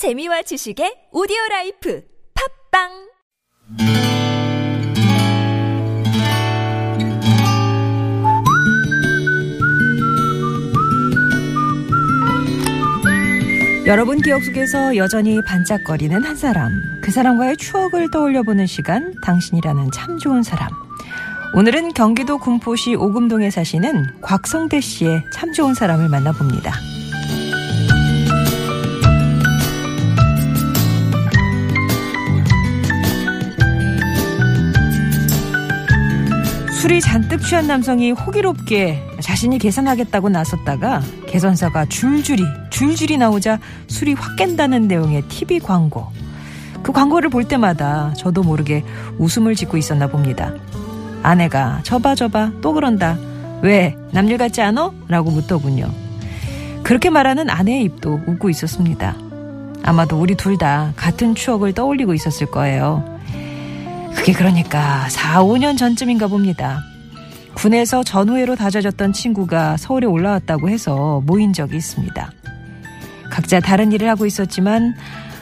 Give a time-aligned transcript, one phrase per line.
[0.00, 2.02] 재미와 지식의 오디오 life
[2.72, 2.88] 팟빵
[13.84, 16.70] 여러분 기억 속에서 여전히 반짝거리는 한 사람.
[17.02, 20.70] 그 사람과의 추억을 떠올려 보는 시간, 당신이라는 참 좋은 사람.
[21.54, 26.72] 오늘은 경기도 군포시 오금동에 사시는 곽성대 씨의 참 좋은 사람을 만나봅니다.
[36.80, 43.58] 술이 잔뜩 취한 남성이 호기롭게 자신이 계산하겠다고 나섰다가 계산서가 줄줄이 줄줄이 나오자
[43.88, 46.06] 술이 확 깬다는 내용의 TV 광고.
[46.82, 48.82] 그 광고를 볼 때마다 저도 모르게
[49.18, 50.54] 웃음을 짓고 있었나 봅니다.
[51.22, 53.18] 아내가 저봐 저봐 또 그런다.
[53.60, 54.94] 왜 남일 같지 않어?
[55.06, 55.90] 라고 묻더군요.
[56.82, 59.14] 그렇게 말하는 아내의 입도 웃고 있었습니다.
[59.82, 63.19] 아마도 우리 둘 다 같은 추억을 떠올리고 있었을 거예요.
[64.30, 66.84] 그게 그러니까 4, 5년 전쯤인가 봅니다.
[67.54, 72.30] 군에서 전우회로 다져졌던 친구가 서울에 올라왔다고 해서 모인 적이 있습니다.
[73.28, 74.94] 각자 다른 일을 하고 있었지만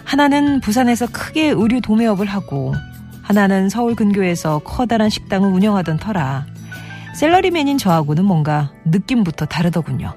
[0.05, 2.72] 하나는 부산에서 크게 의류 도매업을 하고
[3.20, 6.47] 하나는 서울 근교에서 커다란 식당을 운영하던 터라
[7.14, 10.16] 셀러리맨인 저하고는 뭔가 느낌부터 다르더군요.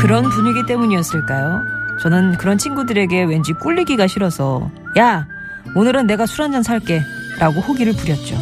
[0.00, 1.62] 그런 분위기 때문이었을까요?
[2.02, 5.26] 저는 그런 친구들에게 왠지 꿀리기가 싫어서 야
[5.74, 7.02] 오늘은 내가 술 한 잔 살게
[7.38, 8.36] 라고 호기를 부렸죠.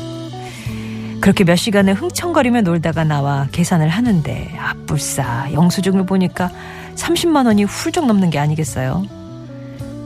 [1.20, 6.50] 그렇게 몇 시간을 흥청거리며 놀다가 나와 계산을 하는데 아뿔싸 영수증을 보니까
[6.94, 9.04] 30만 원이 훌쩍 넘는 게 아니겠어요?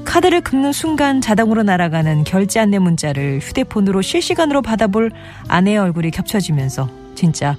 [0.04, 5.10] 카드를 긁는 순간 자동으로 날아가는 결제 안내 문자를 휴대폰으로 실시간으로 받아볼
[5.48, 7.56] 아내의 얼굴이 겹쳐지면서 진짜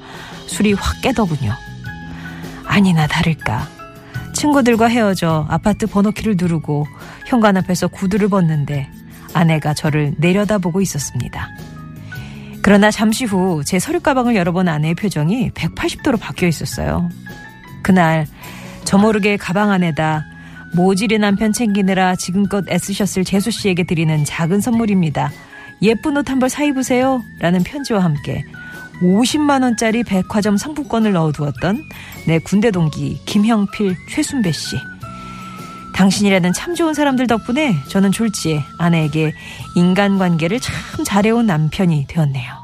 [0.47, 1.51] 술이 확 깨더군요.
[2.65, 3.67] 아니나 다를까.
[4.33, 6.85] 친구들과 헤어져 아파트 번호키를 누르고
[7.27, 8.89] 현관 앞에서 구두를 벗는데
[9.33, 11.47] 아내가 저를 내려다보고 있었습니다.
[12.63, 17.09] 그러나 잠시 후 제 서류 가방을 열어본 아내의 표정이 180도로 바뀌어 있었어요.
[17.83, 18.27] 그날
[18.83, 20.25] 저 모르게 가방 안에다
[20.75, 25.31] 모질이 남편 챙기느라 지금껏 애쓰셨을 재수 씨에게 드리는 작은 선물입니다.
[25.81, 27.21] 예쁜 옷 한 벌 사 입으세요.
[27.39, 28.43] 라는 편지와 함께
[29.01, 31.83] 50만 원짜리 백화점 상품권을 넣어두었던
[32.27, 34.77] 내 군대 동기 김형필, 최순배 씨.
[35.93, 39.33] 당신이라는 참 좋은 사람들 덕분에 저는 졸지에 아내에게
[39.75, 42.60] 인간관계를 참 잘해온 남편이 되었네요.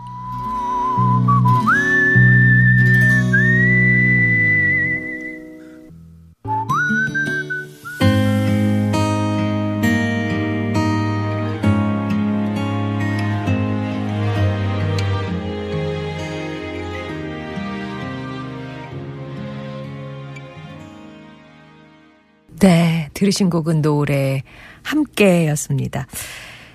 [22.59, 24.41] 네, 들으신 곡은 노래
[24.83, 26.07] 함께였습니다.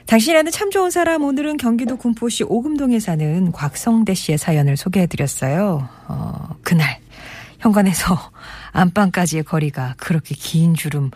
[0.06, 5.88] 당신이라는 참 좋은 사람 오늘은 경기도 군포시 오금동에 사는 곽성대 씨의 사연을 소개해드렸어요.
[6.09, 6.98] 어, 그날
[7.59, 8.19] 현관에서
[8.72, 11.10] 안방까지의 거리가 그렇게 긴 줄은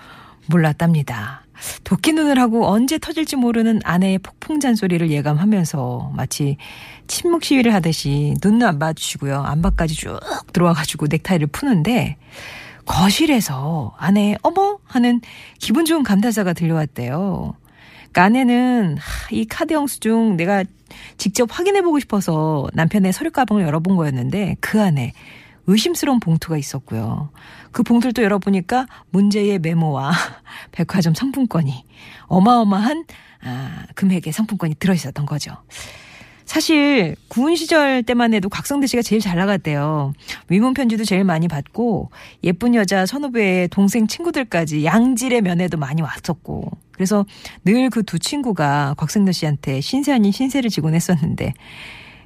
[0.46, 1.42] 몰랐답니다.
[1.84, 6.56] 도끼 눈을 하고 언제 터질지 모르는 아내의 폭풍 잔소리를 예감하면서 마치
[7.06, 9.42] 침묵 시위를 하듯이 눈도 안 봐주시고요.
[9.42, 10.20] 안방까지 쭉
[10.52, 12.16] 들어와가지고 넥타이를 푸는데
[12.86, 15.20] 거실에서 아내 어머 하는
[15.58, 17.54] 기분 좋은 감탄사가 들려왔대요.
[17.98, 18.96] 그러니까 아내는
[19.30, 20.64] 이 카드 영수증 내가
[21.18, 25.12] 직접 확인해보고 싶어서 남편의 서류 가방을 열어본 거였는데 그 안에
[25.66, 27.30] 의심스러운 봉투가 있었고요.
[27.72, 30.12] 그 봉투를 또 열어보니까 문제의 메모와
[30.72, 31.84] 백화점 상품권이
[32.26, 33.04] 어마어마한
[33.42, 35.52] 아, 금액의 상품권이 들어있었던 거죠.
[36.46, 40.12] 사실 군 시절 때만 해도 곽성대 씨가 제일 잘 나갔대요.
[40.48, 42.10] 위문 편지도 제일 많이 받고
[42.44, 47.26] 예쁜 여자 선후배의 동생 친구들까지 양질의 면회도 많이 왔었고 그래서
[47.64, 51.52] 늘 그 두 친구가 곽성대 씨한테 신세 아닌 신세를 지곤 했었는데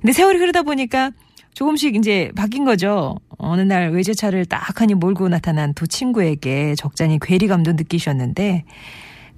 [0.00, 1.10] 근데 세월이 흐르다 보니까
[1.54, 3.16] 조금씩 이제 바뀐 거죠.
[3.38, 8.64] 어느 날 외제차를 딱하니 몰고 나타난 두 친구에게 적잖이 괴리감도 느끼셨는데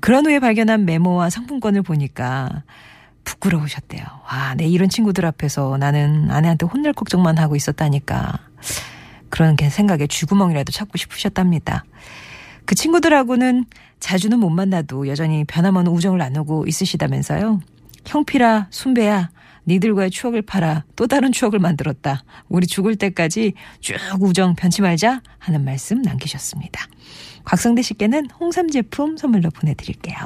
[0.01, 2.65] 그런 후에 발견한 메모와 상품권을 보니까
[3.25, 4.05] 부끄러우셨대요.
[4.31, 8.39] 와, 내 이런 친구들 앞에서 나는 아내한테 혼낼 걱정만 하고 있었다니까.
[9.29, 11.85] 그런 생각에 쥐구멍이라도 찾고 싶으셨답니다.
[12.65, 13.65] 그 친구들하고는
[13.99, 17.61] 자주는 못 만나도 여전히 변함없는 우정을 나누고 있으시다면서요.
[18.05, 19.31] 형필아, 순배야,
[19.67, 22.25] 니들과의 추억을 팔아 또 다른 추억을 만들었다.
[22.49, 26.87] 우리 죽을 때까지 쭉 우정 변치 말자 하는 말씀 남기셨습니다.
[27.45, 30.17] 곽성대 씨께는 홍삼 제품 선물로 보내드릴게요.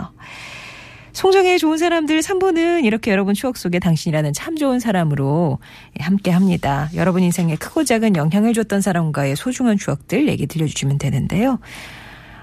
[1.16, 5.58] 송정의 좋은 사람들 3부는 이렇게 여러분 추억 속에 당신이라는 참 좋은 사람으로
[5.98, 6.90] 예, 함께 합니다.
[6.94, 11.58] 여러분 인생에 크고 작은 영향을 줬던 사람과의 소중한 추억들 얘기 들려주시면 되는데요.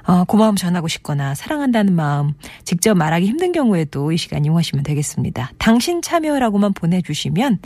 [0.07, 2.33] 어, 고마움 전하고 싶거나 사랑한다는 마음
[2.63, 5.51] 직접 말하기 힘든 경우에도 이 시간 이용하시면 되겠습니다.
[5.59, 7.59] 당신 참여라고만 보내주시면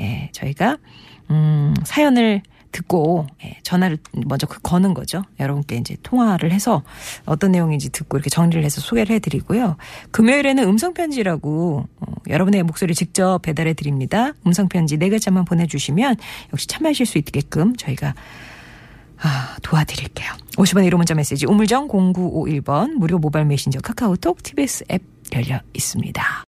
[0.00, 0.76] 예, 저희가
[1.30, 2.42] 음, 사연을
[2.72, 5.22] 듣고 예, 전화를 먼저 그 거는 거죠.
[5.38, 6.82] 여러분께 이제 통화를 해서
[7.26, 9.76] 어떤 내용인지 듣고 이렇게 정리를 해서 소개를 해드리고요.
[10.10, 14.32] 금요일에는 음성 편지라고 어, 여러분의 목소리 직접 배달해 드립니다.
[14.46, 16.16] 음성 편지 네 글자만 보내주시면
[16.52, 18.14] 역시 참여하실 수 있게끔 저희가
[19.22, 20.32] 아, 도와드릴게요.
[20.56, 25.02] 50원 1호 문자 메시지 우물정 0951번 무료 모바일 메신저 카카오톡 TBS 앱
[25.34, 26.22] 열려 있습니다.